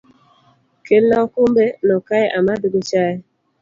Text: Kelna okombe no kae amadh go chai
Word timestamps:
Kelna 0.85 1.15
okombe 1.25 1.65
no 1.87 1.95
kae 2.07 2.27
amadh 2.37 2.65
go 2.71 2.79
chai 2.89 3.15